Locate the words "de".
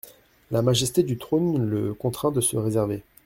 2.31-2.41